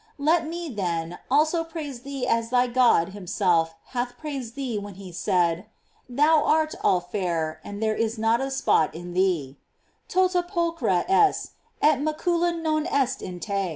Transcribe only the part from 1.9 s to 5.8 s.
thee as thy God himself hath praised thee when he said: